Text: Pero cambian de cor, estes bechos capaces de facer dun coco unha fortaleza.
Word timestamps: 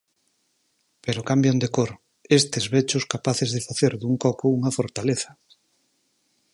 Pero 1.03 1.27
cambian 1.29 1.57
de 1.63 1.69
cor, 1.75 1.91
estes 2.39 2.65
bechos 2.73 3.07
capaces 3.13 3.49
de 3.55 3.65
facer 3.67 3.93
dun 3.97 4.13
coco 4.25 4.45
unha 4.57 4.75
fortaleza. 4.77 5.31